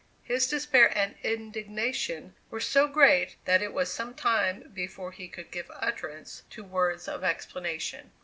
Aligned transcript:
His 0.23 0.47
despair 0.47 0.91
and 0.97 1.13
indignation 1.21 2.33
were 2.49 2.59
so 2.59 2.87
great 2.87 3.35
that 3.45 3.61
it 3.61 3.71
was 3.71 3.93
some 3.93 4.15
time 4.15 4.71
before 4.73 5.11
he 5.11 5.27
could 5.27 5.51
give 5.51 5.69
utterance 5.75 6.41
to 6.49 6.63
words 6.63 7.07
of 7.07 7.23
explanation. 7.23 8.09